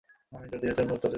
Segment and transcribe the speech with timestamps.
[0.07, 1.09] হেই, তোমায় একটা ড্রিঙ্ক বানিয়ে দেবো?